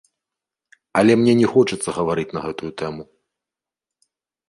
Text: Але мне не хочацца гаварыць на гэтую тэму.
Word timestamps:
Але 1.01 1.17
мне 1.19 1.33
не 1.41 1.47
хочацца 1.53 1.89
гаварыць 1.99 2.29
на 2.39 2.47
гэтую 2.49 2.71
тэму. 2.83 3.03